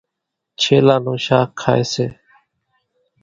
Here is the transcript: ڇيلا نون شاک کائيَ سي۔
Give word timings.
ڇيلا 0.59 0.95
نون 1.03 1.17
شاک 1.25 1.49
کائيَ 1.61 1.83
سي۔ 1.93 2.05